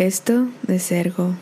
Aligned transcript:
Esto 0.00 0.48
de 0.62 0.78
Sergo. 0.78 1.36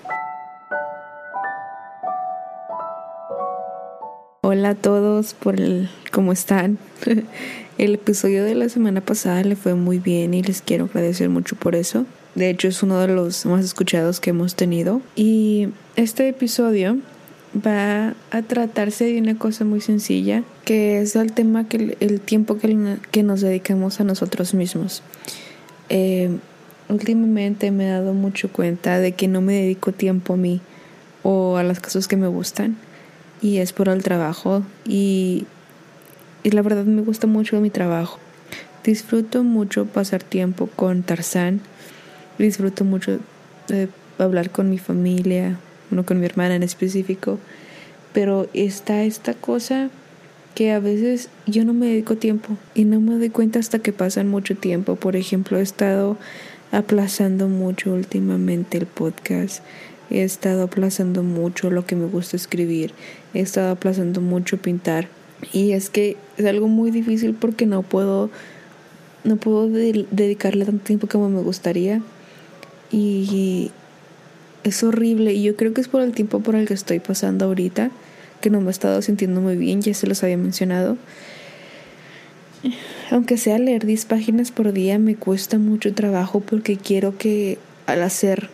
Hola 4.40 4.70
a 4.70 4.74
todos, 4.74 5.34
por 5.34 5.60
el, 5.60 5.88
¿cómo 6.10 6.32
están? 6.32 6.76
el 7.78 7.94
episodio 7.94 8.42
de 8.42 8.56
la 8.56 8.68
semana 8.68 9.00
pasada 9.00 9.44
le 9.44 9.54
fue 9.54 9.76
muy 9.76 10.00
bien 10.00 10.34
y 10.34 10.42
les 10.42 10.60
quiero 10.60 10.86
agradecer 10.86 11.28
mucho 11.28 11.54
por 11.54 11.76
eso. 11.76 12.04
De 12.34 12.50
hecho 12.50 12.66
es 12.66 12.82
uno 12.82 12.98
de 12.98 13.06
los 13.06 13.46
más 13.46 13.64
escuchados 13.64 14.18
que 14.18 14.30
hemos 14.30 14.56
tenido. 14.56 15.02
Y 15.14 15.68
este 15.94 16.28
episodio 16.28 16.98
va 17.64 18.16
a 18.32 18.42
tratarse 18.42 19.04
de 19.04 19.20
una 19.20 19.38
cosa 19.38 19.64
muy 19.64 19.80
sencilla, 19.80 20.42
que 20.64 21.00
es 21.00 21.14
el 21.14 21.30
tema 21.30 21.68
que 21.68 21.96
el 22.00 22.20
tiempo 22.20 22.58
que, 22.58 22.96
que 23.12 23.22
nos 23.22 23.40
dedicamos 23.40 24.00
a 24.00 24.04
nosotros 24.04 24.52
mismos. 24.52 25.04
Eh, 25.90 26.38
últimamente 26.88 27.70
me 27.70 27.86
he 27.86 27.90
dado 27.90 28.14
mucho 28.14 28.50
cuenta 28.50 28.98
de 28.98 29.12
que 29.12 29.28
no 29.28 29.40
me 29.40 29.54
dedico 29.54 29.92
tiempo 29.92 30.34
a 30.34 30.36
mí 30.36 30.60
o 31.22 31.56
a 31.56 31.62
las 31.62 31.80
cosas 31.80 32.08
que 32.08 32.16
me 32.16 32.28
gustan 32.28 32.76
y 33.40 33.58
es 33.58 33.72
por 33.72 33.88
el 33.88 34.02
trabajo 34.02 34.62
y, 34.86 35.46
y 36.42 36.50
la 36.50 36.62
verdad 36.62 36.84
me 36.84 37.02
gusta 37.02 37.26
mucho 37.26 37.60
mi 37.60 37.70
trabajo. 37.70 38.18
Disfruto 38.84 39.44
mucho 39.44 39.86
pasar 39.86 40.22
tiempo 40.22 40.68
con 40.74 41.02
Tarzán, 41.02 41.60
disfruto 42.38 42.84
mucho 42.84 43.18
de 43.68 43.88
hablar 44.18 44.50
con 44.50 44.70
mi 44.70 44.78
familia, 44.78 45.58
no 45.90 46.06
con 46.06 46.20
mi 46.20 46.26
hermana 46.26 46.56
en 46.56 46.62
específico, 46.62 47.38
pero 48.12 48.48
está 48.54 49.02
esta 49.02 49.34
cosa 49.34 49.90
que 50.54 50.72
a 50.72 50.80
veces 50.80 51.28
yo 51.46 51.64
no 51.64 51.72
me 51.72 51.86
dedico 51.86 52.16
tiempo 52.16 52.56
y 52.74 52.84
no 52.84 53.00
me 53.00 53.14
doy 53.16 53.30
cuenta 53.30 53.58
hasta 53.58 53.78
que 53.78 53.92
pasan 53.92 54.28
mucho 54.28 54.56
tiempo. 54.56 54.96
Por 54.96 55.14
ejemplo, 55.14 55.58
he 55.58 55.62
estado 55.62 56.16
aplazando 56.72 57.48
mucho 57.48 57.92
últimamente 57.92 58.78
el 58.78 58.86
podcast. 58.86 59.62
He 60.10 60.22
estado 60.22 60.62
aplazando 60.62 61.22
mucho 61.22 61.70
lo 61.70 61.86
que 61.86 61.96
me 61.96 62.06
gusta 62.06 62.36
escribir. 62.36 62.92
He 63.34 63.40
estado 63.40 63.70
aplazando 63.70 64.20
mucho 64.20 64.56
pintar. 64.56 65.08
Y 65.52 65.72
es 65.72 65.90
que 65.90 66.16
es 66.36 66.46
algo 66.46 66.68
muy 66.68 66.90
difícil 66.90 67.34
porque 67.34 67.66
no 67.66 67.82
puedo 67.82 68.30
no 69.24 69.36
puedo 69.36 69.68
dedicarle 69.68 70.64
tanto 70.64 70.84
tiempo 70.84 71.06
como 71.06 71.28
me 71.28 71.42
gustaría. 71.42 72.00
Y 72.90 73.70
es 74.64 74.82
horrible 74.82 75.34
y 75.34 75.42
yo 75.42 75.56
creo 75.56 75.74
que 75.74 75.80
es 75.80 75.88
por 75.88 76.02
el 76.02 76.12
tiempo 76.12 76.40
por 76.40 76.54
el 76.54 76.66
que 76.66 76.74
estoy 76.74 77.00
pasando 77.00 77.46
ahorita, 77.46 77.90
que 78.40 78.50
no 78.50 78.60
me 78.60 78.68
he 78.68 78.70
estado 78.70 79.02
sintiendo 79.02 79.40
muy 79.40 79.56
bien, 79.56 79.82
ya 79.82 79.94
se 79.94 80.06
los 80.06 80.22
había 80.22 80.36
mencionado. 80.36 80.96
Aunque 83.10 83.38
sea 83.38 83.58
leer 83.58 83.86
10 83.86 84.04
páginas 84.04 84.50
por 84.50 84.72
día, 84.72 84.98
me 84.98 85.16
cuesta 85.16 85.58
mucho 85.58 85.94
trabajo 85.94 86.40
porque 86.40 86.76
quiero 86.76 87.16
que 87.16 87.58
al 87.86 88.02
hacer, 88.02 88.50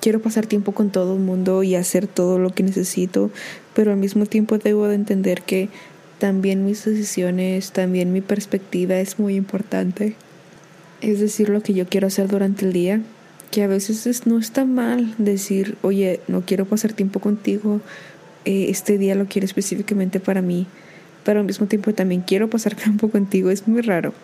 quiero 0.00 0.20
pasar 0.20 0.46
tiempo 0.46 0.72
con 0.72 0.90
todo 0.90 1.14
el 1.14 1.20
mundo 1.20 1.62
y 1.62 1.74
hacer 1.74 2.06
todo 2.06 2.38
lo 2.38 2.50
que 2.50 2.62
necesito, 2.62 3.30
pero 3.74 3.92
al 3.92 3.96
mismo 3.96 4.26
tiempo 4.26 4.58
debo 4.58 4.88
de 4.88 4.96
entender 4.96 5.40
que 5.42 5.70
también 6.18 6.66
mis 6.66 6.84
decisiones, 6.84 7.72
también 7.72 8.12
mi 8.12 8.20
perspectiva 8.20 8.96
es 8.96 9.18
muy 9.18 9.36
importante. 9.36 10.16
Es 11.00 11.20
decir, 11.20 11.48
lo 11.48 11.62
que 11.62 11.72
yo 11.72 11.86
quiero 11.86 12.08
hacer 12.08 12.28
durante 12.28 12.66
el 12.66 12.72
día 12.72 13.00
que 13.50 13.62
a 13.62 13.68
veces 13.68 14.26
no 14.26 14.38
está 14.38 14.64
mal 14.64 15.14
decir, 15.16 15.78
oye, 15.82 16.20
no 16.28 16.42
quiero 16.42 16.66
pasar 16.66 16.92
tiempo 16.92 17.20
contigo, 17.20 17.80
eh, 18.44 18.66
este 18.68 18.98
día 18.98 19.14
lo 19.14 19.26
quiero 19.26 19.46
específicamente 19.46 20.20
para 20.20 20.42
mí, 20.42 20.66
pero 21.26 21.40
al 21.40 21.46
mismo 21.46 21.66
tiempo 21.66 21.92
también 21.92 22.22
quiero 22.22 22.48
pasar 22.48 22.74
tiempo 22.82 23.10
contigo, 23.10 23.50
es 23.50 23.66
muy 23.66 23.82
raro. 23.82 24.14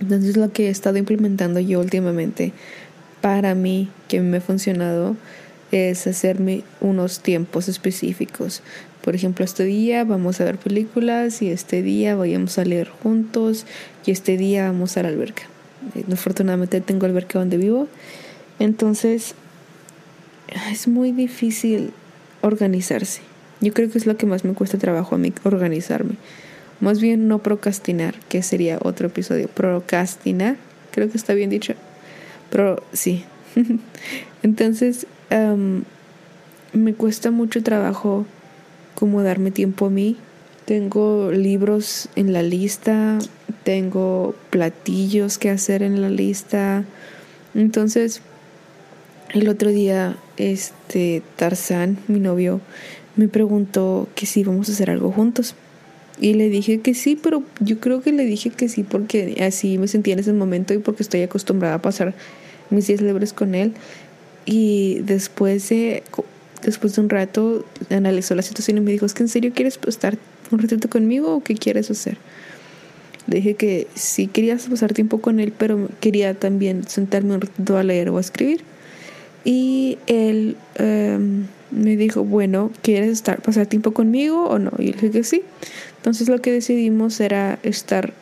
Entonces 0.00 0.36
lo 0.36 0.52
que 0.52 0.66
he 0.66 0.70
estado 0.70 0.98
implementando 0.98 1.58
yo 1.60 1.80
últimamente 1.80 2.52
para 3.22 3.54
mí, 3.54 3.88
que 4.06 4.20
me 4.20 4.36
ha 4.36 4.40
funcionado, 4.42 5.16
es 5.72 6.06
hacerme 6.06 6.62
unos 6.82 7.20
tiempos 7.20 7.68
específicos. 7.68 8.62
Por 9.02 9.14
ejemplo, 9.14 9.46
este 9.46 9.64
día 9.64 10.04
vamos 10.04 10.40
a 10.40 10.44
ver 10.44 10.58
películas 10.58 11.40
y 11.40 11.48
este 11.48 11.80
día 11.80 12.16
vayamos 12.16 12.58
a 12.58 12.66
leer 12.66 12.88
juntos 12.88 13.64
y 14.04 14.10
este 14.10 14.36
día 14.36 14.66
vamos 14.66 14.98
a 14.98 15.02
la 15.02 15.08
alberca. 15.08 15.44
Afortunadamente 16.12 16.82
tengo 16.82 17.06
alberca 17.06 17.38
donde 17.38 17.56
vivo. 17.56 17.88
Entonces, 18.58 19.34
es 20.70 20.86
muy 20.86 21.12
difícil 21.12 21.92
organizarse. 22.42 23.22
Yo 23.60 23.72
creo 23.72 23.90
que 23.90 23.98
es 23.98 24.06
lo 24.06 24.16
que 24.16 24.26
más 24.26 24.44
me 24.44 24.54
cuesta 24.54 24.78
trabajo 24.78 25.14
a 25.14 25.18
mí, 25.18 25.32
organizarme. 25.44 26.16
Más 26.80 27.00
bien 27.00 27.28
no 27.28 27.38
procrastinar, 27.38 28.14
que 28.28 28.42
sería 28.42 28.78
otro 28.82 29.06
episodio. 29.06 29.48
Procrastinar, 29.48 30.56
creo 30.90 31.10
que 31.10 31.16
está 31.16 31.34
bien 31.34 31.50
dicho. 31.50 31.74
Pero 32.50 32.82
sí. 32.92 33.24
Entonces, 34.42 35.06
me 36.72 36.94
cuesta 36.94 37.30
mucho 37.30 37.62
trabajo 37.62 38.26
como 38.94 39.22
darme 39.22 39.50
tiempo 39.50 39.86
a 39.86 39.90
mí. 39.90 40.16
Tengo 40.64 41.30
libros 41.30 42.08
en 42.16 42.32
la 42.32 42.42
lista, 42.42 43.18
tengo 43.64 44.34
platillos 44.50 45.38
que 45.38 45.50
hacer 45.50 45.82
en 45.82 46.00
la 46.00 46.08
lista. 46.08 46.84
Entonces, 47.54 48.22
el 49.32 49.48
otro 49.48 49.70
día, 49.70 50.16
este 50.36 51.22
Tarzán, 51.36 51.98
mi 52.08 52.20
novio, 52.20 52.60
me 53.16 53.28
preguntó 53.28 54.08
que 54.14 54.26
si 54.26 54.40
íbamos 54.40 54.68
a 54.68 54.72
hacer 54.72 54.90
algo 54.90 55.10
juntos. 55.10 55.54
Y 56.20 56.34
le 56.34 56.48
dije 56.48 56.80
que 56.80 56.94
sí, 56.94 57.18
pero 57.20 57.42
yo 57.60 57.80
creo 57.80 58.00
que 58.00 58.12
le 58.12 58.24
dije 58.24 58.50
que 58.50 58.68
sí 58.68 58.84
porque 58.84 59.42
así 59.44 59.78
me 59.78 59.88
sentía 59.88 60.14
en 60.14 60.20
ese 60.20 60.32
momento 60.32 60.72
y 60.72 60.78
porque 60.78 61.02
estoy 61.02 61.22
acostumbrada 61.22 61.74
a 61.74 61.82
pasar 61.82 62.14
mis 62.70 62.86
días 62.86 63.00
libres 63.00 63.32
con 63.32 63.54
él. 63.54 63.72
Y 64.46 65.00
después 65.00 65.68
de, 65.70 66.02
después 66.62 66.94
de 66.94 67.02
un 67.02 67.08
rato 67.08 67.64
analizó 67.90 68.34
la 68.34 68.42
situación 68.42 68.78
y 68.78 68.80
me 68.80 68.92
dijo, 68.92 69.06
¿es 69.06 69.14
que 69.14 69.24
en 69.24 69.28
serio 69.28 69.52
quieres 69.54 69.78
estar 69.86 70.16
un 70.50 70.58
ratito 70.58 70.88
conmigo 70.88 71.34
o 71.34 71.42
qué 71.42 71.54
quieres 71.54 71.90
hacer? 71.90 72.18
Le 73.26 73.36
dije 73.36 73.54
que 73.54 73.88
sí 73.94 74.26
quería 74.26 74.56
pasar 74.58 74.92
tiempo 74.92 75.20
con 75.20 75.40
él, 75.40 75.52
pero 75.56 75.88
quería 76.00 76.34
también 76.34 76.86
sentarme 76.86 77.34
un 77.34 77.40
ratito 77.40 77.78
a 77.78 77.82
leer 77.82 78.10
o 78.10 78.18
a 78.18 78.20
escribir. 78.20 78.62
Y 79.44 79.98
él 80.06 80.56
em, 80.76 81.46
me 81.70 81.96
dijo, 81.96 82.24
bueno, 82.24 82.70
¿quieres 82.82 83.10
estar, 83.10 83.42
pasar 83.42 83.66
tiempo 83.66 83.92
conmigo 83.92 84.48
o 84.48 84.58
no? 84.58 84.72
Y 84.78 84.92
dije 84.92 85.10
que 85.10 85.24
sí. 85.24 85.42
Entonces 85.98 86.28
lo 86.28 86.40
que 86.40 86.50
decidimos 86.50 87.20
era 87.20 87.58
estar 87.62 88.12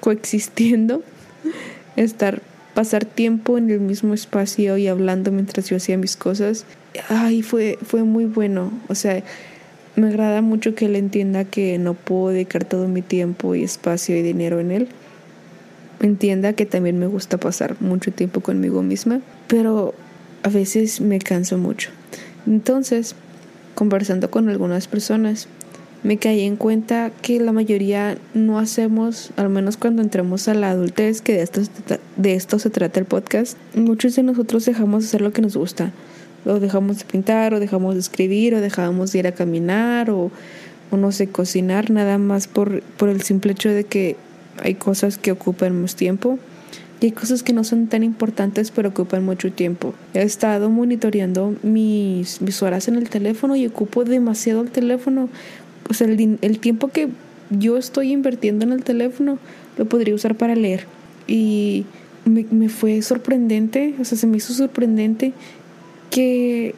coexistiendo, 0.00 1.02
estar, 1.96 2.42
pasar 2.74 3.04
tiempo 3.04 3.58
en 3.58 3.70
el 3.70 3.80
mismo 3.80 4.14
espacio 4.14 4.76
y 4.76 4.88
hablando 4.88 5.32
mientras 5.32 5.68
yo 5.68 5.76
hacía 5.76 5.96
mis 5.96 6.16
cosas. 6.16 6.66
Ay, 7.08 7.42
fue, 7.42 7.78
fue 7.82 8.02
muy 8.02 8.26
bueno. 8.26 8.72
O 8.88 8.94
sea, 8.94 9.22
me 9.96 10.08
agrada 10.08 10.42
mucho 10.42 10.74
que 10.74 10.86
él 10.86 10.96
entienda 10.96 11.44
que 11.44 11.78
no 11.78 11.94
puedo 11.94 12.28
dedicar 12.28 12.64
todo 12.64 12.88
mi 12.88 13.02
tiempo 13.02 13.54
y 13.54 13.64
espacio 13.64 14.16
y 14.16 14.22
dinero 14.22 14.60
en 14.60 14.70
él. 14.70 14.88
Entienda 16.00 16.52
que 16.52 16.66
también 16.66 16.98
me 16.98 17.06
gusta 17.06 17.38
pasar 17.38 17.76
mucho 17.80 18.12
tiempo 18.12 18.40
conmigo 18.40 18.82
misma, 18.82 19.20
pero 19.48 19.94
a 20.42 20.48
veces 20.48 21.00
me 21.00 21.18
canso 21.18 21.58
mucho. 21.58 21.90
Entonces, 22.46 23.14
conversando 23.74 24.30
con 24.30 24.48
algunas 24.48 24.88
personas, 24.88 25.48
me 26.02 26.16
caí 26.16 26.42
en 26.42 26.56
cuenta 26.56 27.10
que 27.22 27.40
la 27.40 27.52
mayoría 27.52 28.18
no 28.34 28.58
hacemos, 28.58 29.30
al 29.36 29.48
menos 29.48 29.76
cuando 29.76 30.02
entramos 30.02 30.48
a 30.48 30.54
la 30.54 30.70
adultez, 30.70 31.20
que 31.20 31.34
de 31.34 31.42
esto, 31.42 31.62
de 32.16 32.34
esto 32.34 32.58
se 32.58 32.70
trata 32.70 33.00
el 33.00 33.06
podcast, 33.06 33.58
muchos 33.74 34.14
de 34.16 34.22
nosotros 34.22 34.64
dejamos 34.64 35.02
de 35.02 35.08
hacer 35.08 35.20
lo 35.20 35.32
que 35.32 35.42
nos 35.42 35.56
gusta 35.56 35.92
o 36.44 36.60
dejamos 36.60 36.98
de 36.98 37.04
pintar, 37.04 37.54
o 37.54 37.60
dejamos 37.60 37.94
de 37.94 38.00
escribir, 38.00 38.54
o 38.54 38.60
dejamos 38.60 39.12
de 39.12 39.18
ir 39.18 39.26
a 39.26 39.32
caminar, 39.32 40.10
o, 40.10 40.30
no 40.90 41.12
sé, 41.12 41.28
cocinar, 41.28 41.90
nada 41.90 42.18
más 42.18 42.46
por, 42.46 42.82
por 42.82 43.08
el 43.08 43.22
simple 43.22 43.52
hecho 43.52 43.68
de 43.68 43.84
que 43.84 44.16
hay 44.62 44.74
cosas 44.74 45.18
que 45.18 45.32
ocupan 45.32 45.80
más 45.80 45.94
tiempo 45.94 46.38
y 47.00 47.06
hay 47.06 47.12
cosas 47.12 47.42
que 47.42 47.52
no 47.52 47.62
son 47.62 47.86
tan 47.86 48.02
importantes 48.02 48.70
pero 48.70 48.88
ocupan 48.88 49.24
mucho 49.24 49.52
tiempo. 49.52 49.94
He 50.14 50.22
estado 50.22 50.68
monitoreando 50.68 51.54
mis, 51.62 52.40
mis 52.42 52.62
horas 52.62 52.88
en 52.88 52.96
el 52.96 53.08
teléfono 53.08 53.54
y 53.54 53.66
ocupo 53.66 54.04
demasiado 54.04 54.62
el 54.62 54.70
teléfono. 54.70 55.28
O 55.88 55.94
sea, 55.94 56.08
el, 56.08 56.58
tiempo 56.58 56.88
que 56.88 57.08
yo 57.50 57.76
estoy 57.76 58.12
invirtiendo 58.12 58.64
en 58.64 58.72
el 58.72 58.82
teléfono 58.82 59.38
lo 59.76 59.84
podría 59.86 60.14
usar 60.14 60.34
para 60.34 60.56
leer. 60.56 60.86
Y 61.28 61.86
me, 62.24 62.44
me 62.50 62.68
fue 62.68 63.00
sorprendente, 63.02 63.94
o 64.00 64.04
sea, 64.04 64.18
se 64.18 64.26
me 64.26 64.38
hizo 64.38 64.52
sorprendente 64.52 65.32
que 66.10 66.74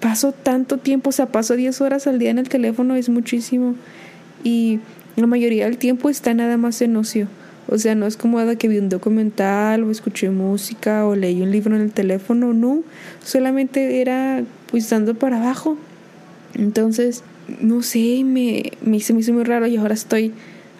paso 0.00 0.32
tanto 0.32 0.78
tiempo, 0.78 1.10
o 1.10 1.12
sea, 1.12 1.26
paso 1.26 1.54
10 1.54 1.80
horas 1.80 2.06
al 2.06 2.18
día 2.18 2.30
en 2.30 2.38
el 2.38 2.48
teléfono, 2.48 2.96
es 2.96 3.08
muchísimo. 3.08 3.76
Y 4.42 4.80
la 5.14 5.26
mayoría 5.26 5.66
del 5.66 5.78
tiempo 5.78 6.10
está 6.10 6.34
nada 6.34 6.56
más 6.56 6.82
en 6.82 6.96
ocio. 6.96 7.28
O 7.68 7.78
sea, 7.78 7.94
no 7.94 8.06
es 8.06 8.16
como 8.16 8.38
de 8.40 8.56
que 8.56 8.68
vi 8.68 8.78
un 8.78 8.88
documental 8.88 9.82
o 9.82 9.90
escuché 9.90 10.30
música 10.30 11.06
o 11.06 11.16
leí 11.16 11.42
un 11.42 11.50
libro 11.50 11.74
en 11.74 11.82
el 11.82 11.92
teléfono, 11.92 12.52
no. 12.52 12.82
Solamente 13.24 14.00
era 14.00 14.44
pues 14.70 14.88
dando 14.88 15.14
para 15.14 15.38
abajo. 15.38 15.76
Entonces, 16.54 17.24
no 17.60 17.82
sé, 17.82 18.22
me, 18.24 18.72
me, 18.82 19.00
se 19.00 19.12
me 19.12 19.20
hizo 19.20 19.32
muy 19.32 19.44
raro 19.44 19.66
y 19.66 19.76
ahora 19.76 19.94
estoy, 19.94 20.32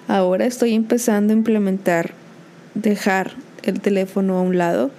ahora 0.09 0.47
estoy 0.47 0.75
empezando 0.75 1.33
a 1.33 1.37
implementar 1.37 2.13
dejar 2.75 3.33
el 3.63 3.81
teléfono 3.81 4.37
a 4.39 4.43
un 4.43 4.59
lado 4.59 4.91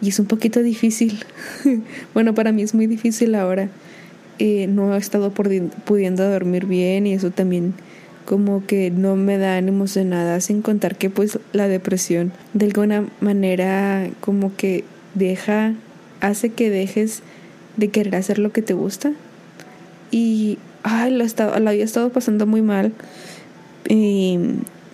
y 0.00 0.10
es 0.10 0.18
un 0.18 0.26
poquito 0.26 0.62
difícil. 0.62 1.18
bueno, 2.14 2.34
para 2.34 2.52
mí 2.52 2.62
es 2.62 2.74
muy 2.74 2.86
difícil 2.86 3.34
ahora. 3.34 3.68
Eh, 4.38 4.68
no 4.68 4.94
he 4.94 4.98
estado 4.98 5.32
pudiendo 5.32 6.30
dormir 6.30 6.66
bien 6.66 7.08
y 7.08 7.14
eso 7.14 7.32
también 7.32 7.74
como 8.28 8.66
que 8.66 8.90
no 8.90 9.16
me 9.16 9.38
da 9.38 9.56
ánimos 9.56 9.94
de 9.94 10.04
nada, 10.04 10.42
sin 10.42 10.60
contar 10.60 10.96
que 10.96 11.08
pues 11.08 11.38
la 11.54 11.66
depresión 11.66 12.30
de 12.52 12.66
alguna 12.66 13.06
manera 13.22 14.10
como 14.20 14.54
que 14.54 14.84
deja, 15.14 15.72
hace 16.20 16.50
que 16.50 16.68
dejes 16.68 17.22
de 17.78 17.88
querer 17.88 18.16
hacer 18.16 18.38
lo 18.38 18.52
que 18.52 18.60
te 18.60 18.74
gusta. 18.74 19.12
Y 20.10 20.58
ay, 20.82 21.10
la, 21.10 21.24
estado, 21.24 21.58
la 21.58 21.70
había 21.70 21.86
estado 21.86 22.10
pasando 22.10 22.46
muy 22.46 22.60
mal 22.60 22.92
y 23.88 24.38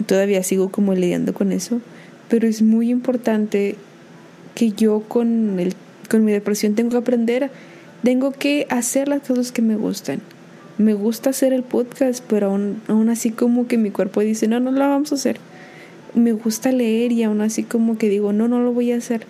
todavía 0.07 0.45
sigo 0.45 0.69
como 0.69 0.95
lidiando 0.95 1.35
con 1.35 1.51
eso, 1.51 1.81
pero 2.29 2.47
es 2.47 2.63
muy 2.63 2.89
importante 2.89 3.75
que 4.55 4.71
yo 4.71 5.01
con, 5.09 5.59
el, 5.59 5.75
con 6.09 6.25
mi 6.25 6.31
depresión 6.31 6.77
tengo 6.77 6.91
que 6.91 6.99
aprender, 6.99 7.51
tengo 8.05 8.31
que 8.31 8.69
hacer 8.71 9.09
las 9.09 9.23
cosas 9.23 9.51
que 9.51 9.61
me 9.61 9.75
gustan. 9.75 10.21
Me 10.79 10.95
gusta 10.95 11.31
hacer 11.31 11.53
el 11.53 11.63
podcast, 11.63 12.25
pero 12.29 12.49
aún, 12.49 12.83
aún 12.89 13.09
así 13.09 13.31
como 13.31 13.67
que 13.67 13.79
mi 13.79 13.91
cuerpo 13.91 14.21
dice, 14.21 14.49
no, 14.49 14.61
no 14.61 14.73
lo 14.73 14.81
vamos 14.81 15.13
a 15.13 15.15
hacer. 15.15 15.39
Me 16.15 16.33
gusta 16.33 16.73
leer 16.73 17.13
y 17.13 17.23
aún 17.23 17.41
así 17.41 17.63
como 17.63 17.99
que 17.99 18.09
digo, 18.09 18.33
no, 18.33 18.49
no 18.49 18.61
lo 18.61 18.73
voy 18.73 18.93
a 18.93 18.97
hacer. 18.97 19.27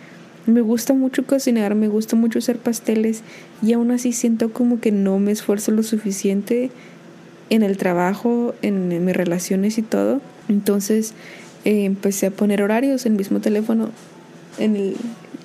Me 0.47 0.61
gusta 0.61 0.93
mucho 0.93 1.27
cocinar, 1.27 1.75
me 1.75 1.89
gusta 1.89 2.17
mucho 2.17 2.39
hacer 2.39 2.59
pasteles 2.59 3.23
y 3.63 3.73
aún 3.73 3.91
así 3.91 4.13
siento 4.13 4.53
como 4.53 4.81
que 4.81 4.93
no 4.93 5.19
me 5.19 5.33
esfuerzo 5.33 5.71
lo 5.73 5.83
suficiente 5.83 6.71
en 7.51 7.63
el 7.63 7.77
trabajo, 7.77 8.55
en, 8.61 9.05
mis 9.05 9.17
relaciones 9.17 9.79
y 9.79 9.83
todo. 9.83 10.21
Entonces 10.49 11.15
eh, 11.65 11.85
empecé 11.85 12.27
a 12.27 12.31
poner 12.31 12.63
horarios 12.63 13.07
en 13.07 13.13
el 13.13 13.19
mismo 13.19 13.41
teléfono 13.41 13.91
en 14.59 14.77
el, 14.77 14.97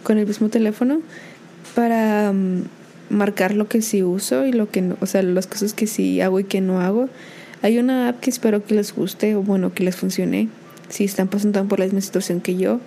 con 0.04 0.18
el 0.18 0.28
mismo 0.28 0.50
teléfono 0.50 1.02
para 1.75 2.31
mm, 2.31 2.63
marcar 3.09 3.53
lo 3.53 3.67
que 3.67 3.81
sí 3.81 4.03
uso 4.03 4.45
y 4.45 4.51
lo 4.51 4.69
que 4.69 4.81
no, 4.81 4.97
o 5.01 5.06
sea, 5.06 5.21
las 5.23 5.47
cosas 5.47 5.73
que 5.73 5.88
sí 5.88 6.21
hago 6.21 6.39
y 6.39 6.44
que 6.44 6.61
no 6.61 6.81
hago. 6.81 7.09
Hay 7.61 7.77
una 7.77 8.09
app 8.09 8.19
que 8.19 8.29
espero 8.29 8.63
que 8.63 8.75
les 8.75 8.95
guste 8.95 9.35
o 9.35 9.41
bueno, 9.41 9.73
que 9.73 9.83
les 9.83 9.95
funcione 9.95 10.50
si 10.89 11.03
están 11.03 11.27
pasando 11.27 11.63
por 11.65 11.79
la 11.79 11.85
misma 11.85 12.01
situación 12.01 12.41
que 12.41 12.56
yo, 12.56 12.79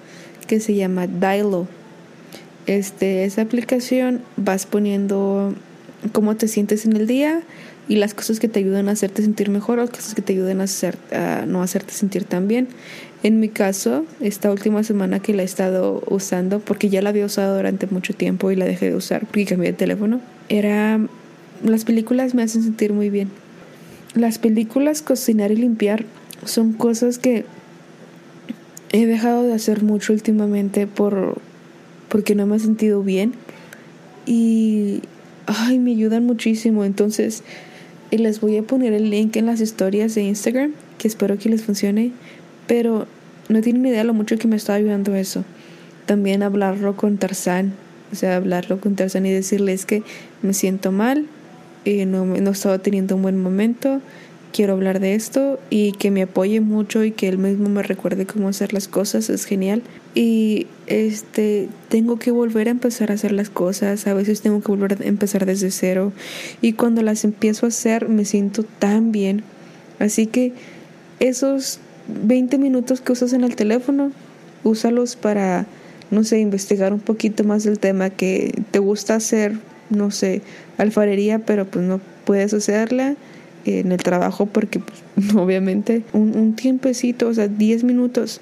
que 0.46 0.60
se 0.60 0.74
llama 0.74 1.06
Dialo. 1.06 1.66
Este, 2.66 3.24
esa 3.24 3.42
aplicación 3.42 4.22
vas 4.36 4.66
poniendo 4.66 5.54
cómo 6.10 6.36
te 6.36 6.48
sientes 6.48 6.84
en 6.84 6.96
el 6.96 7.06
día 7.06 7.42
y 7.88 7.96
las 7.96 8.14
cosas 8.14 8.40
que 8.40 8.48
te 8.48 8.60
ayudan 8.60 8.88
a 8.88 8.92
hacerte 8.92 9.22
sentir 9.22 9.50
mejor 9.50 9.78
o 9.78 9.82
las 9.82 9.90
cosas 9.90 10.14
que 10.14 10.22
te 10.22 10.32
ayudan 10.32 10.60
a, 10.60 10.64
hacer, 10.64 10.96
a 11.12 11.44
no 11.46 11.62
hacerte 11.62 11.92
sentir 11.92 12.24
tan 12.24 12.48
bien. 12.48 12.68
En 13.22 13.38
mi 13.38 13.48
caso, 13.48 14.04
esta 14.20 14.50
última 14.50 14.82
semana 14.82 15.20
que 15.20 15.34
la 15.34 15.42
he 15.42 15.44
estado 15.44 16.02
usando, 16.08 16.58
porque 16.58 16.88
ya 16.88 17.02
la 17.02 17.10
había 17.10 17.26
usado 17.26 17.56
durante 17.56 17.86
mucho 17.86 18.14
tiempo 18.14 18.50
y 18.50 18.56
la 18.56 18.64
dejé 18.64 18.90
de 18.90 18.96
usar 18.96 19.26
porque 19.26 19.44
cambié 19.44 19.72
de 19.72 19.78
teléfono, 19.78 20.20
era 20.48 21.00
las 21.64 21.84
películas 21.84 22.34
me 22.34 22.42
hacen 22.42 22.62
sentir 22.62 22.92
muy 22.92 23.10
bien. 23.10 23.30
Las 24.14 24.38
películas, 24.38 25.02
cocinar 25.02 25.52
y 25.52 25.56
limpiar 25.56 26.04
son 26.44 26.72
cosas 26.72 27.18
que 27.18 27.44
he 28.90 29.06
dejado 29.06 29.44
de 29.44 29.54
hacer 29.54 29.82
mucho 29.82 30.12
últimamente 30.12 30.86
por 30.86 31.38
porque 32.08 32.34
no 32.34 32.46
me 32.46 32.56
he 32.56 32.58
sentido 32.58 33.02
bien 33.02 33.32
y 34.26 35.02
ay, 35.46 35.78
me 35.78 35.92
ayudan 35.92 36.26
muchísimo. 36.26 36.84
Entonces, 36.84 37.42
les 38.10 38.40
voy 38.40 38.58
a 38.58 38.62
poner 38.62 38.92
el 38.92 39.10
link 39.10 39.36
en 39.36 39.46
las 39.46 39.60
historias 39.60 40.14
de 40.14 40.22
Instagram, 40.22 40.72
que 40.98 41.08
espero 41.08 41.38
que 41.38 41.48
les 41.48 41.62
funcione 41.62 42.12
pero 42.66 43.06
no 43.48 43.60
tienen 43.60 43.84
idea 43.86 44.04
lo 44.04 44.14
mucho 44.14 44.38
que 44.38 44.48
me 44.48 44.56
está 44.56 44.74
ayudando 44.74 45.14
eso. 45.14 45.44
También 46.06 46.42
hablarlo 46.42 46.96
con 46.96 47.18
Tarzán, 47.18 47.74
o 48.12 48.16
sea, 48.16 48.36
hablarlo 48.36 48.80
con 48.80 48.96
Tarzán 48.96 49.26
y 49.26 49.30
decirles 49.30 49.86
que 49.86 50.02
me 50.42 50.54
siento 50.54 50.92
mal, 50.92 51.26
y 51.84 52.04
no, 52.04 52.24
no 52.24 52.50
estaba 52.50 52.78
teniendo 52.78 53.16
un 53.16 53.22
buen 53.22 53.40
momento, 53.40 54.00
quiero 54.52 54.74
hablar 54.74 55.00
de 55.00 55.14
esto 55.14 55.58
y 55.70 55.92
que 55.92 56.10
me 56.10 56.22
apoye 56.22 56.60
mucho 56.60 57.02
y 57.02 57.10
que 57.10 57.28
él 57.28 57.38
mismo 57.38 57.68
me 57.68 57.82
recuerde 57.82 58.26
cómo 58.26 58.48
hacer 58.48 58.72
las 58.72 58.86
cosas, 58.86 59.30
es 59.30 59.44
genial. 59.44 59.82
Y 60.14 60.66
este, 60.86 61.68
tengo 61.88 62.18
que 62.18 62.30
volver 62.30 62.68
a 62.68 62.70
empezar 62.70 63.10
a 63.10 63.14
hacer 63.14 63.32
las 63.32 63.50
cosas, 63.50 64.06
a 64.06 64.14
veces 64.14 64.42
tengo 64.42 64.60
que 64.60 64.68
volver 64.68 65.02
a 65.02 65.06
empezar 65.06 65.46
desde 65.46 65.70
cero 65.70 66.12
y 66.60 66.74
cuando 66.74 67.02
las 67.02 67.24
empiezo 67.24 67.66
a 67.66 67.70
hacer 67.70 68.08
me 68.08 68.24
siento 68.24 68.62
tan 68.62 69.10
bien. 69.10 69.42
Así 69.98 70.26
que 70.26 70.52
esos 71.18 71.80
20 72.08 72.58
minutos 72.58 73.00
que 73.00 73.12
usas 73.12 73.32
en 73.32 73.44
el 73.44 73.56
teléfono, 73.56 74.12
úsalos 74.64 75.16
para, 75.16 75.66
no 76.10 76.24
sé, 76.24 76.40
investigar 76.40 76.92
un 76.92 77.00
poquito 77.00 77.44
más 77.44 77.64
del 77.64 77.78
tema 77.78 78.10
que 78.10 78.62
te 78.70 78.78
gusta 78.78 79.14
hacer, 79.14 79.54
no 79.90 80.10
sé, 80.10 80.42
alfarería, 80.78 81.38
pero 81.38 81.66
pues 81.66 81.84
no 81.84 82.00
puedes 82.24 82.52
hacerla 82.54 83.16
en 83.64 83.92
el 83.92 84.02
trabajo 84.02 84.46
porque 84.46 84.80
pues, 84.80 85.34
obviamente 85.34 86.02
un, 86.12 86.36
un 86.36 86.54
tiempecito, 86.54 87.28
o 87.28 87.34
sea, 87.34 87.48
10 87.48 87.84
minutos. 87.84 88.40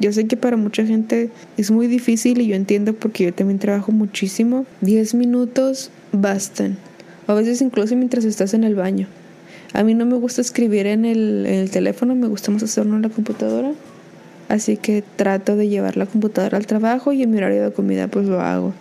Yo 0.00 0.12
sé 0.12 0.26
que 0.26 0.36
para 0.36 0.56
mucha 0.56 0.86
gente 0.86 1.30
es 1.56 1.70
muy 1.70 1.88
difícil 1.88 2.40
y 2.40 2.46
yo 2.46 2.54
entiendo 2.54 2.92
porque 2.94 3.24
yo 3.24 3.34
también 3.34 3.58
trabajo 3.58 3.90
muchísimo. 3.90 4.64
10 4.80 5.14
minutos 5.14 5.90
bastan. 6.12 6.76
A 7.26 7.34
veces 7.34 7.60
incluso 7.60 7.96
mientras 7.96 8.24
estás 8.24 8.54
en 8.54 8.64
el 8.64 8.74
baño. 8.74 9.08
A 9.74 9.82
mí 9.82 9.94
no 9.94 10.06
me 10.06 10.16
gusta 10.16 10.40
escribir 10.40 10.86
en 10.86 11.04
el, 11.04 11.68
teléfono, 11.70 12.14
me 12.14 12.26
gusta 12.26 12.50
más 12.50 12.62
hacerlo 12.62 12.96
en 12.96 13.02
la 13.02 13.10
computadora. 13.10 13.72
Así 14.48 14.78
que 14.78 15.04
trato 15.16 15.56
de 15.56 15.68
llevar 15.68 15.96
la 15.98 16.06
computadora 16.06 16.56
al 16.56 16.66
trabajo 16.66 17.12
y 17.12 17.22
en 17.22 17.30
mi 17.30 17.36
horario 17.36 17.64
de 17.64 17.72
comida 17.72 18.08
pues 18.08 18.26
lo 18.26 18.40
hago. 18.40 18.72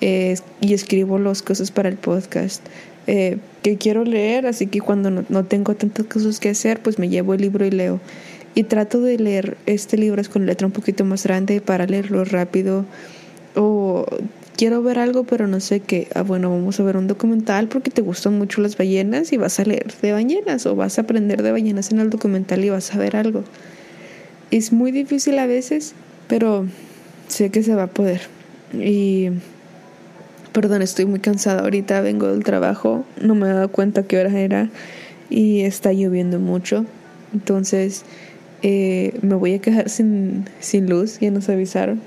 Y 0.00 0.74
escribo 0.74 1.18
las 1.18 1.42
cosas 1.42 1.70
para 1.70 1.88
el 1.88 1.96
podcast 1.96 2.62
eh, 3.06 3.38
que 3.62 3.76
quiero 3.76 4.04
leer, 4.04 4.46
así 4.46 4.66
que 4.66 4.80
cuando 4.80 5.10
no, 5.10 5.24
no, 5.28 5.44
tengo 5.44 5.74
tantas 5.74 6.06
cosas 6.06 6.40
que 6.40 6.48
hacer 6.50 6.80
pues 6.80 6.98
me 6.98 7.08
llevo 7.08 7.34
el 7.34 7.40
libro 7.40 7.64
y 7.64 7.70
leo. 7.70 8.00
Y 8.54 8.64
trato 8.64 9.00
de 9.00 9.18
leer 9.18 9.58
este 9.66 9.98
libro 9.98 10.22
con 10.32 10.46
letra 10.46 10.66
un 10.66 10.72
poquito 10.72 11.04
más 11.04 11.24
grande 11.24 11.60
para 11.60 11.86
leerlo 11.86 12.24
rápido. 12.24 12.86
O 13.54 14.06
quiero 14.56 14.82
ver 14.82 14.98
algo, 14.98 15.24
pero 15.24 15.46
no 15.46 15.60
sé 15.60 15.80
qué. 15.80 16.08
Ah, 16.14 16.22
bueno, 16.22 16.50
vamos 16.50 16.80
a 16.80 16.82
ver 16.82 16.96
un 16.96 17.06
documental 17.06 17.68
porque 17.68 17.90
te 17.90 18.02
gustan 18.02 18.38
mucho 18.38 18.60
las 18.60 18.76
ballenas 18.76 19.32
y 19.32 19.36
vas 19.36 19.60
a 19.60 19.64
leer 19.64 19.92
de 20.00 20.12
ballenas 20.12 20.66
o 20.66 20.74
vas 20.74 20.98
a 20.98 21.02
aprender 21.02 21.42
de 21.42 21.52
ballenas 21.52 21.92
en 21.92 22.00
el 22.00 22.10
documental 22.10 22.64
y 22.64 22.70
vas 22.70 22.94
a 22.94 22.98
ver 22.98 23.16
algo. 23.16 23.44
Es 24.50 24.72
muy 24.72 24.90
difícil 24.90 25.38
a 25.38 25.46
veces, 25.46 25.94
pero 26.26 26.66
sé 27.28 27.50
que 27.50 27.62
se 27.62 27.74
va 27.74 27.84
a 27.84 27.88
poder. 27.88 28.22
Y 28.72 29.28
perdón, 30.56 30.80
estoy 30.80 31.04
muy 31.04 31.20
cansada 31.20 31.60
ahorita, 31.60 32.00
vengo 32.00 32.28
del 32.28 32.42
trabajo, 32.42 33.04
no 33.20 33.34
me 33.34 33.46
he 33.46 33.52
dado 33.52 33.68
cuenta 33.68 34.04
qué 34.04 34.18
hora 34.18 34.40
era 34.40 34.70
y 35.28 35.60
está 35.60 35.92
lloviendo 35.92 36.38
mucho. 36.38 36.86
Entonces 37.34 38.04
eh, 38.62 39.12
me 39.20 39.34
voy 39.34 39.52
a 39.52 39.58
quedar 39.58 39.90
sin, 39.90 40.46
sin 40.60 40.88
luz, 40.88 41.20
ya 41.20 41.30
nos 41.30 41.50
avisaron. 41.50 42.00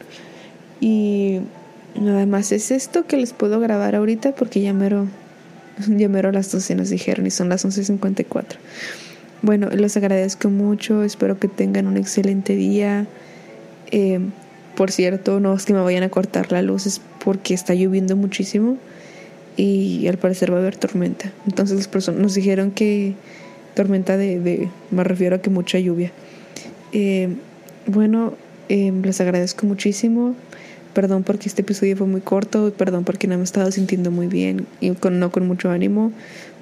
Y 0.81 1.41
Nada 1.95 2.25
más 2.25 2.51
es 2.51 2.71
esto 2.71 3.05
que 3.05 3.17
les 3.17 3.33
puedo 3.33 3.59
grabar 3.59 3.95
ahorita 3.95 4.33
porque 4.33 4.61
ya 4.61 4.73
mero, 4.73 5.07
ya 5.87 6.07
mero 6.07 6.31
las 6.31 6.51
12 6.51 6.75
nos 6.75 6.89
dijeron 6.89 7.27
y 7.27 7.31
son 7.31 7.49
las 7.49 7.65
11.54. 7.65 8.43
Bueno, 9.41 9.69
les 9.69 9.95
agradezco 9.97 10.49
mucho, 10.49 11.03
espero 11.03 11.39
que 11.39 11.47
tengan 11.47 11.87
un 11.87 11.97
excelente 11.97 12.55
día. 12.55 13.07
Eh, 13.91 14.19
por 14.75 14.91
cierto, 14.91 15.39
no 15.39 15.53
es 15.53 15.65
que 15.65 15.73
me 15.73 15.81
vayan 15.81 16.03
a 16.03 16.09
cortar 16.09 16.51
la 16.51 16.61
luz, 16.61 17.01
porque 17.23 17.53
está 17.53 17.73
lloviendo 17.73 18.15
muchísimo 18.15 18.77
y 19.57 20.07
al 20.07 20.17
parecer 20.17 20.51
va 20.51 20.57
a 20.57 20.59
haber 20.61 20.77
tormenta. 20.77 21.31
Entonces 21.45 21.77
las 21.77 21.87
personas 21.87 22.21
nos 22.21 22.33
dijeron 22.33 22.71
que 22.71 23.13
tormenta 23.75 24.17
de, 24.17 24.39
de 24.39 24.69
me 24.91 25.03
refiero 25.03 25.35
a 25.35 25.41
que 25.41 25.49
mucha 25.49 25.79
lluvia. 25.79 26.11
Eh, 26.91 27.29
bueno, 27.85 28.33
eh, 28.69 28.91
les 29.03 29.19
agradezco 29.21 29.65
muchísimo. 29.65 30.35
Perdón 30.93 31.23
porque 31.23 31.49
este 31.49 31.61
episodio 31.61 31.95
fue 31.97 32.07
muy 32.07 32.21
corto, 32.21 32.73
perdón 32.75 33.03
porque 33.03 33.27
no 33.27 33.35
me 33.35 33.41
he 33.41 33.43
estado 33.43 33.71
sintiendo 33.71 34.09
muy 34.11 34.27
bien 34.27 34.65
y 34.81 34.91
con, 34.91 35.19
no 35.19 35.31
con 35.31 35.47
mucho 35.47 35.69
ánimo, 35.69 36.11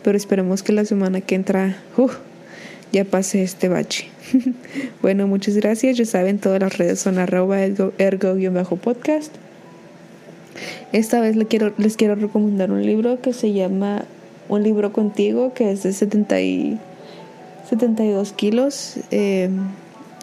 pero 0.04 0.18
esperemos 0.18 0.64
que 0.64 0.74
la 0.74 0.84
semana 0.84 1.22
que 1.22 1.36
entra 1.36 1.78
uh, 1.96 2.10
ya 2.92 3.06
pase 3.06 3.42
este 3.42 3.70
bache. 3.70 4.10
bueno, 5.02 5.28
muchas 5.28 5.56
gracias. 5.56 5.98
Ya 5.98 6.06
saben, 6.06 6.40
todas 6.40 6.60
las 6.60 6.78
redes 6.78 7.00
son 7.00 7.20
arroba 7.20 7.62
ergo-podcast. 7.62 9.34
Esta 10.92 11.20
vez 11.22 11.36
les 11.36 11.48
quiero, 11.48 11.74
les 11.78 11.98
quiero 11.98 12.16
recomendar 12.16 12.72
un 12.72 12.86
libro 12.86 13.22
que 13.22 13.34
se 13.34 13.54
llama 13.54 14.06
Un 14.50 14.64
libro 14.64 14.94
contigo, 14.94 15.54
que 15.54 15.72
es 15.72 15.84
de 15.84 15.94
70 15.94 16.42
y 16.42 16.80
72 17.70 18.34
kilos. 18.34 18.96
Eh, 19.12 19.50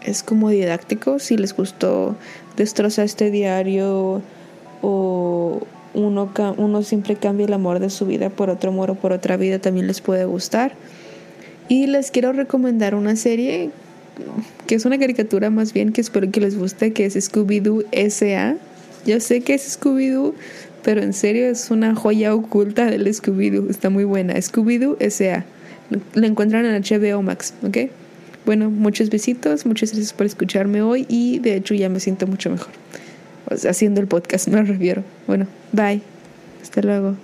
es 0.05 0.23
como 0.23 0.50
didáctico. 0.50 1.19
Si 1.19 1.37
les 1.37 1.57
gustó 1.57 2.17
destroza 2.57 3.05
este 3.05 3.31
diario 3.31 4.23
o 4.83 5.61
uno, 5.95 6.31
uno 6.57 6.83
siempre 6.83 7.17
cambia 7.17 7.47
el 7.47 7.53
amor 7.53 7.79
de 7.79 7.91
su 7.91 8.07
vida 8.07 8.31
por 8.31 8.50
otro 8.50 8.71
amor 8.71 8.91
o 8.91 8.95
por 8.95 9.12
otra 9.12 9.37
vida, 9.37 9.59
también 9.59 9.87
les 9.87 10.00
puede 10.00 10.25
gustar. 10.25 10.73
Y 11.69 11.87
les 11.87 12.11
quiero 12.11 12.33
recomendar 12.33 12.95
una 12.95 13.17
serie 13.17 13.71
que 14.67 14.75
es 14.75 14.85
una 14.85 14.99
caricatura 14.99 15.50
más 15.50 15.73
bien 15.73 15.93
que 15.93 16.00
espero 16.00 16.31
que 16.31 16.41
les 16.41 16.59
guste, 16.59 16.93
que 16.93 17.07
es 17.07 17.17
Scooby-Doo 17.17 17.85
S.A. 17.93 18.57
Yo 19.06 19.20
sé 19.20 19.40
que 19.40 19.54
es 19.54 19.78
Scooby-Doo, 19.78 20.34
pero 20.82 21.02
en 21.02 21.12
serio 21.12 21.46
es 21.46 21.70
una 21.70 21.94
joya 21.94 22.34
oculta 22.34 22.87
del 22.87 23.06
Scooby-Doo. 23.06 23.70
Está 23.70 23.90
muy 23.90 24.04
buena. 24.04 24.34
Scooby-Doo 24.34 24.96
S.A. 25.00 25.44
La 26.14 26.26
encuentran 26.26 26.64
en 26.64 26.82
HBO 26.82 27.23
Max, 27.23 27.54
¿ok? 27.62 27.90
Bueno, 28.46 28.70
muchos 28.70 29.11
besitos, 29.11 29.64
muchas 29.64 29.92
gracias 29.92 30.12
por 30.12 30.26
escucharme 30.26 30.82
hoy 30.82 31.06
y 31.08 31.38
de 31.38 31.56
hecho 31.56 31.75
ya 31.75 31.88
me 31.88 32.00
siento 32.00 32.26
mucho 32.26 32.50
mejor. 32.50 32.73
haciendo 33.68 34.00
el 34.00 34.06
podcast, 34.06 34.49
me 34.49 34.62
refiero. 34.62 35.02
Bueno, 35.26 35.46
bye. 35.73 36.00
Hasta 36.62 36.82
luego. 36.82 37.16